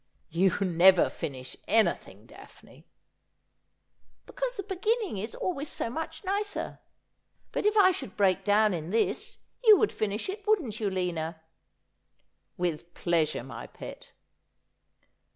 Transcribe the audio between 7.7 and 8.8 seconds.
I should break down